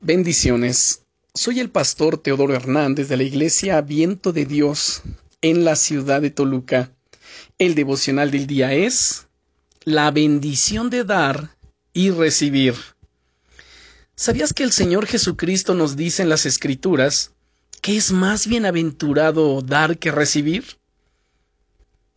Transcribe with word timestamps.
Bendiciones. 0.00 1.06
Soy 1.34 1.58
el 1.58 1.70
pastor 1.70 2.18
Teodoro 2.18 2.54
Hernández 2.54 3.08
de 3.08 3.16
la 3.16 3.22
Iglesia 3.22 3.80
Viento 3.80 4.34
de 4.34 4.44
Dios 4.44 5.02
en 5.40 5.64
la 5.64 5.74
ciudad 5.74 6.20
de 6.20 6.30
Toluca. 6.30 6.92
El 7.58 7.74
devocional 7.74 8.30
del 8.30 8.46
día 8.46 8.74
es 8.74 9.26
la 9.84 10.10
bendición 10.10 10.90
de 10.90 11.04
dar 11.04 11.56
y 11.94 12.10
recibir. 12.10 12.74
¿Sabías 14.14 14.52
que 14.52 14.64
el 14.64 14.72
Señor 14.72 15.06
Jesucristo 15.06 15.74
nos 15.74 15.96
dice 15.96 16.22
en 16.22 16.28
las 16.28 16.44
Escrituras 16.44 17.32
que 17.80 17.96
es 17.96 18.12
más 18.12 18.46
bienaventurado 18.46 19.62
dar 19.62 19.96
que 19.96 20.12
recibir? 20.12 20.76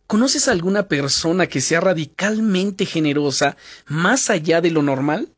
¿Conoces 0.06 0.48
alguna 0.48 0.86
persona 0.86 1.46
que 1.46 1.62
sea 1.62 1.80
radicalmente 1.80 2.84
generosa 2.84 3.56
más 3.86 4.28
allá 4.28 4.60
de 4.60 4.70
lo 4.70 4.82
normal? 4.82 5.32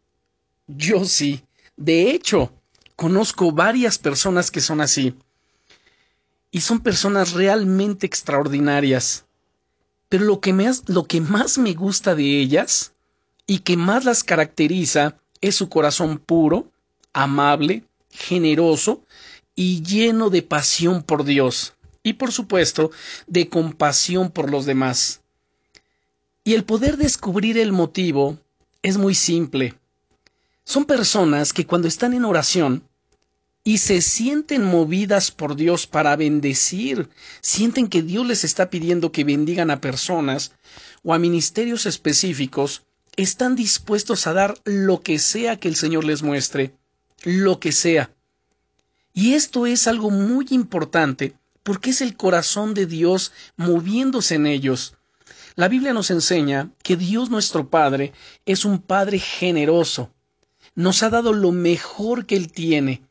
Yo 0.66 1.04
sí. 1.04 1.44
De 1.82 2.12
hecho, 2.12 2.52
conozco 2.94 3.50
varias 3.50 3.98
personas 3.98 4.52
que 4.52 4.60
son 4.60 4.80
así. 4.80 5.16
Y 6.52 6.60
son 6.60 6.78
personas 6.78 7.32
realmente 7.32 8.06
extraordinarias. 8.06 9.24
Pero 10.08 10.24
lo 10.24 10.40
que, 10.40 10.54
lo 10.86 11.04
que 11.08 11.20
más 11.20 11.58
me 11.58 11.74
gusta 11.74 12.14
de 12.14 12.38
ellas 12.38 12.92
y 13.48 13.60
que 13.60 13.76
más 13.76 14.04
las 14.04 14.22
caracteriza 14.22 15.16
es 15.40 15.56
su 15.56 15.68
corazón 15.68 16.18
puro, 16.18 16.70
amable, 17.12 17.82
generoso 18.10 19.02
y 19.56 19.82
lleno 19.82 20.30
de 20.30 20.42
pasión 20.42 21.02
por 21.02 21.24
Dios 21.24 21.72
y 22.04 22.12
por 22.12 22.30
supuesto 22.30 22.92
de 23.26 23.48
compasión 23.48 24.30
por 24.30 24.52
los 24.52 24.66
demás. 24.66 25.20
Y 26.44 26.54
el 26.54 26.62
poder 26.62 26.96
descubrir 26.96 27.58
el 27.58 27.72
motivo 27.72 28.38
es 28.82 28.98
muy 28.98 29.16
simple. 29.16 29.74
Son 30.64 30.84
personas 30.84 31.52
que 31.52 31.66
cuando 31.66 31.88
están 31.88 32.14
en 32.14 32.24
oración 32.24 32.88
y 33.64 33.78
se 33.78 34.00
sienten 34.00 34.64
movidas 34.64 35.30
por 35.30 35.54
Dios 35.56 35.86
para 35.86 36.16
bendecir, 36.16 37.08
sienten 37.40 37.88
que 37.88 38.02
Dios 38.02 38.26
les 38.26 38.44
está 38.44 38.70
pidiendo 38.70 39.12
que 39.12 39.24
bendigan 39.24 39.70
a 39.70 39.80
personas 39.80 40.52
o 41.02 41.14
a 41.14 41.18
ministerios 41.18 41.86
específicos, 41.86 42.82
están 43.16 43.56
dispuestos 43.56 44.26
a 44.26 44.32
dar 44.32 44.54
lo 44.64 45.00
que 45.00 45.18
sea 45.18 45.58
que 45.58 45.68
el 45.68 45.76
Señor 45.76 46.04
les 46.04 46.22
muestre, 46.22 46.74
lo 47.24 47.60
que 47.60 47.72
sea. 47.72 48.10
Y 49.12 49.34
esto 49.34 49.66
es 49.66 49.86
algo 49.86 50.10
muy 50.10 50.46
importante 50.50 51.34
porque 51.62 51.90
es 51.90 52.00
el 52.00 52.16
corazón 52.16 52.74
de 52.74 52.86
Dios 52.86 53.32
moviéndose 53.56 54.36
en 54.36 54.46
ellos. 54.46 54.96
La 55.54 55.68
Biblia 55.68 55.92
nos 55.92 56.10
enseña 56.10 56.70
que 56.82 56.96
Dios 56.96 57.30
nuestro 57.30 57.68
Padre 57.68 58.12
es 58.46 58.64
un 58.64 58.80
Padre 58.80 59.18
generoso, 59.18 60.10
nos 60.74 61.02
ha 61.02 61.10
dado 61.10 61.32
lo 61.32 61.52
mejor 61.52 62.26
que 62.26 62.36
Él 62.36 62.50
tiene. 62.50 63.02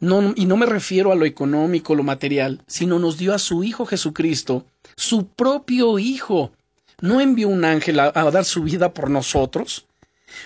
y 0.00 0.46
no 0.46 0.56
me 0.56 0.66
refiero 0.66 1.12
a 1.12 1.14
lo 1.14 1.24
económico, 1.24 1.94
lo 1.94 2.02
material, 2.02 2.62
sino 2.66 2.98
nos 2.98 3.16
dio 3.16 3.34
a 3.34 3.38
su 3.38 3.64
Hijo 3.64 3.86
Jesucristo, 3.86 4.66
su 4.96 5.28
propio 5.28 5.98
Hijo. 5.98 6.52
No 7.00 7.20
envió 7.20 7.48
un 7.48 7.64
ángel 7.64 8.00
a, 8.00 8.12
dar 8.12 8.44
su 8.44 8.62
vida 8.62 8.92
por 8.92 9.10
nosotros. 9.10 9.86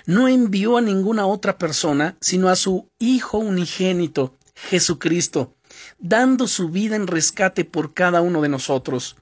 No 0.06 0.28
envió 0.28 0.76
a 0.76 0.80
ninguna 0.80 1.26
otra 1.26 1.58
persona, 1.58 2.16
sino 2.20 2.48
a 2.48 2.56
su 2.56 2.88
Hijo 2.98 3.38
unigénito, 3.38 4.34
Jesucristo, 4.54 5.54
dando 5.98 6.46
su 6.46 6.68
vida 6.68 6.96
en 6.96 7.06
rescate 7.06 7.64
por 7.64 7.94
cada 7.94 8.20
uno 8.20 8.42
de 8.42 8.48
nosotros. 8.48 9.16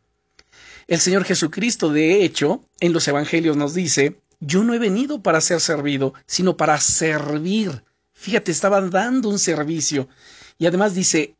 El 0.86 1.00
Señor 1.00 1.24
Jesucristo, 1.24 1.90
de 1.90 2.24
hecho, 2.24 2.62
en 2.80 2.92
los 2.92 3.08
Evangelios 3.08 3.56
nos 3.56 3.74
dice 3.74 4.20
yo 4.41 4.65
no 4.65 4.75
he 4.75 4.79
venido 4.79 5.23
para 5.23 5.41
ser 5.41 5.61
servido, 5.61 6.15
sino 6.27 6.56
para 6.56 6.79
servir. 6.81 7.84
Fíjate, 8.12 8.51
estaba 8.51 8.81
dando 8.81 9.29
un 9.29 9.39
servicio. 9.39 10.09
Y 10.59 10.67
además 10.67 10.95
dice, 10.95 11.37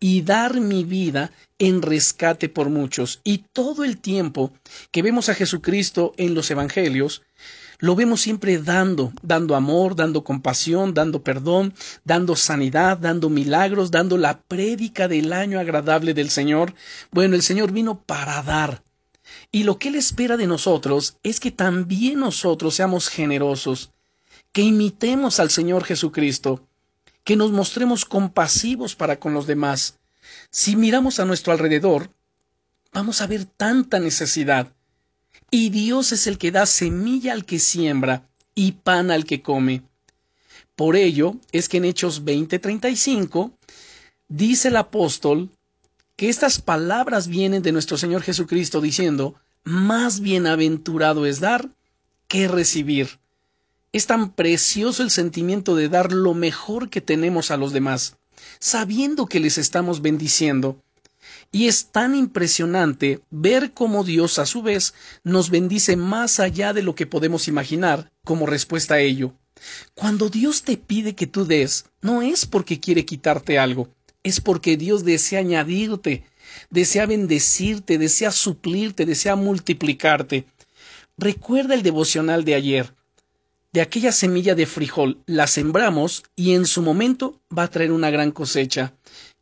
y 0.00 0.22
dar 0.22 0.60
mi 0.60 0.84
vida 0.84 1.30
en 1.58 1.82
rescate 1.82 2.48
por 2.48 2.68
muchos. 2.68 3.20
Y 3.24 3.38
todo 3.52 3.84
el 3.84 3.98
tiempo 3.98 4.52
que 4.90 5.02
vemos 5.02 5.28
a 5.28 5.34
Jesucristo 5.34 6.12
en 6.16 6.34
los 6.34 6.50
Evangelios, 6.50 7.22
lo 7.78 7.96
vemos 7.96 8.20
siempre 8.20 8.58
dando, 8.58 9.12
dando 9.22 9.56
amor, 9.56 9.96
dando 9.96 10.22
compasión, 10.22 10.94
dando 10.94 11.22
perdón, 11.22 11.74
dando 12.04 12.36
sanidad, 12.36 12.98
dando 12.98 13.28
milagros, 13.28 13.90
dando 13.90 14.16
la 14.16 14.40
prédica 14.40 15.08
del 15.08 15.32
año 15.32 15.58
agradable 15.58 16.14
del 16.14 16.30
Señor. 16.30 16.74
Bueno, 17.10 17.34
el 17.34 17.42
Señor 17.42 17.72
vino 17.72 18.00
para 18.00 18.42
dar. 18.42 18.82
Y 19.50 19.64
lo 19.64 19.78
que 19.78 19.88
Él 19.88 19.94
espera 19.94 20.36
de 20.36 20.46
nosotros 20.46 21.16
es 21.22 21.40
que 21.40 21.50
también 21.50 22.20
nosotros 22.20 22.74
seamos 22.74 23.08
generosos, 23.08 23.90
que 24.52 24.62
imitemos 24.62 25.40
al 25.40 25.50
Señor 25.50 25.84
Jesucristo, 25.84 26.66
que 27.24 27.36
nos 27.36 27.50
mostremos 27.50 28.04
compasivos 28.04 28.94
para 28.94 29.18
con 29.18 29.34
los 29.34 29.46
demás. 29.46 29.98
Si 30.50 30.76
miramos 30.76 31.20
a 31.20 31.24
nuestro 31.24 31.52
alrededor, 31.52 32.10
vamos 32.92 33.20
a 33.20 33.26
ver 33.26 33.44
tanta 33.44 33.98
necesidad. 33.98 34.72
Y 35.50 35.70
Dios 35.70 36.12
es 36.12 36.26
el 36.26 36.38
que 36.38 36.50
da 36.50 36.66
semilla 36.66 37.32
al 37.32 37.44
que 37.44 37.58
siembra 37.58 38.28
y 38.54 38.72
pan 38.72 39.10
al 39.10 39.24
que 39.24 39.42
come. 39.42 39.82
Por 40.76 40.96
ello 40.96 41.36
es 41.52 41.68
que 41.68 41.78
en 41.78 41.84
Hechos 41.84 42.24
20:35 42.24 43.52
dice 44.28 44.68
el 44.68 44.76
apóstol 44.76 45.50
que 46.16 46.28
estas 46.28 46.60
palabras 46.60 47.28
vienen 47.28 47.62
de 47.62 47.72
nuestro 47.72 47.96
Señor 47.96 48.22
Jesucristo 48.22 48.80
diciendo, 48.80 49.34
más 49.64 50.20
bienaventurado 50.20 51.26
es 51.26 51.40
dar 51.40 51.70
que 52.28 52.48
recibir. 52.48 53.18
Es 53.92 54.06
tan 54.06 54.32
precioso 54.32 55.02
el 55.02 55.10
sentimiento 55.10 55.76
de 55.76 55.88
dar 55.88 56.12
lo 56.12 56.34
mejor 56.34 56.90
que 56.90 57.00
tenemos 57.00 57.50
a 57.50 57.56
los 57.56 57.72
demás, 57.72 58.16
sabiendo 58.58 59.26
que 59.26 59.40
les 59.40 59.58
estamos 59.58 60.02
bendiciendo. 60.02 60.82
Y 61.50 61.68
es 61.68 61.86
tan 61.86 62.14
impresionante 62.14 63.20
ver 63.30 63.72
cómo 63.72 64.04
Dios 64.04 64.38
a 64.38 64.46
su 64.46 64.62
vez 64.62 64.94
nos 65.22 65.50
bendice 65.50 65.96
más 65.96 66.40
allá 66.40 66.72
de 66.72 66.82
lo 66.82 66.94
que 66.94 67.06
podemos 67.06 67.48
imaginar 67.48 68.10
como 68.24 68.46
respuesta 68.46 68.94
a 68.94 69.00
ello. 69.00 69.32
Cuando 69.94 70.28
Dios 70.28 70.62
te 70.62 70.76
pide 70.76 71.14
que 71.14 71.26
tú 71.26 71.46
des, 71.46 71.86
no 72.02 72.22
es 72.22 72.44
porque 72.44 72.80
quiere 72.80 73.04
quitarte 73.04 73.58
algo, 73.58 73.88
es 74.24 74.40
porque 74.40 74.76
Dios 74.76 75.04
desea 75.04 75.38
añadirte, 75.38 76.24
desea 76.70 77.06
bendecirte, 77.06 77.98
desea 77.98 78.32
suplirte, 78.32 79.06
desea 79.06 79.36
multiplicarte. 79.36 80.46
Recuerda 81.16 81.74
el 81.74 81.82
devocional 81.82 82.44
de 82.44 82.56
ayer. 82.56 82.94
De 83.72 83.80
aquella 83.80 84.12
semilla 84.12 84.54
de 84.54 84.66
frijol 84.66 85.18
la 85.26 85.46
sembramos 85.46 86.24
y 86.36 86.54
en 86.54 86.64
su 86.64 86.82
momento 86.82 87.40
va 87.56 87.64
a 87.64 87.70
traer 87.70 87.92
una 87.92 88.10
gran 88.10 88.30
cosecha. 88.32 88.94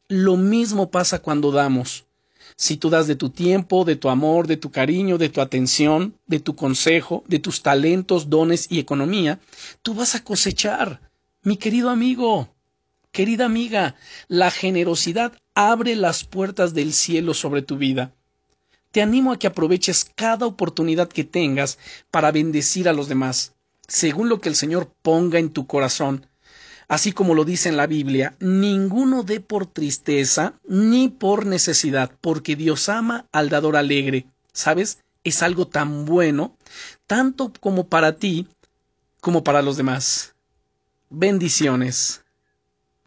Lo 0.08 0.36
mismo 0.36 0.90
pasa 0.90 1.20
cuando 1.20 1.52
damos. 1.52 2.04
Si 2.56 2.76
tú 2.76 2.90
das 2.90 3.06
de 3.06 3.16
tu 3.16 3.30
tiempo, 3.30 3.84
de 3.84 3.96
tu 3.96 4.08
amor, 4.08 4.46
de 4.46 4.56
tu 4.56 4.70
cariño, 4.70 5.16
de 5.16 5.28
tu 5.28 5.40
atención, 5.40 6.14
de 6.26 6.40
tu 6.40 6.54
consejo, 6.56 7.24
de 7.26 7.38
tus 7.38 7.62
talentos, 7.62 8.28
dones 8.28 8.66
y 8.70 8.78
economía, 8.78 9.40
tú 9.82 9.94
vas 9.94 10.14
a 10.14 10.24
cosechar. 10.24 11.00
Mi 11.42 11.56
querido 11.56 11.88
amigo, 11.90 12.51
Querida 13.12 13.44
amiga, 13.44 13.94
la 14.28 14.50
generosidad 14.50 15.34
abre 15.54 15.96
las 15.96 16.24
puertas 16.24 16.72
del 16.72 16.94
cielo 16.94 17.34
sobre 17.34 17.60
tu 17.60 17.76
vida. 17.76 18.14
Te 18.90 19.02
animo 19.02 19.32
a 19.32 19.38
que 19.38 19.46
aproveches 19.46 20.10
cada 20.14 20.46
oportunidad 20.46 21.10
que 21.10 21.22
tengas 21.22 21.78
para 22.10 22.32
bendecir 22.32 22.88
a 22.88 22.94
los 22.94 23.08
demás, 23.08 23.52
según 23.86 24.30
lo 24.30 24.40
que 24.40 24.48
el 24.48 24.56
Señor 24.56 24.90
ponga 25.02 25.38
en 25.38 25.50
tu 25.50 25.66
corazón. 25.66 26.26
Así 26.88 27.12
como 27.12 27.34
lo 27.34 27.44
dice 27.44 27.68
en 27.68 27.76
la 27.76 27.86
Biblia, 27.86 28.34
ninguno 28.40 29.24
dé 29.24 29.40
por 29.40 29.66
tristeza 29.66 30.54
ni 30.66 31.10
por 31.10 31.44
necesidad, 31.44 32.12
porque 32.22 32.56
Dios 32.56 32.88
ama 32.88 33.26
al 33.30 33.50
dador 33.50 33.76
alegre. 33.76 34.24
¿Sabes? 34.54 35.00
Es 35.22 35.42
algo 35.42 35.66
tan 35.66 36.06
bueno, 36.06 36.56
tanto 37.06 37.52
como 37.60 37.88
para 37.88 38.16
ti 38.16 38.48
como 39.20 39.44
para 39.44 39.60
los 39.60 39.76
demás. 39.76 40.34
Bendiciones. 41.10 42.22